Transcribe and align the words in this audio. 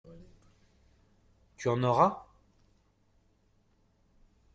Tu 1.57 1.69
en 1.69 1.83
auras? 1.83 2.25